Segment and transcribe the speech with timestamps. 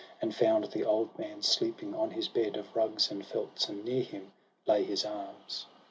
[0.19, 4.01] And found the old man sleeping on his bed Of rugs and felts, and near
[4.01, 4.31] him
[4.65, 5.67] lay his arms.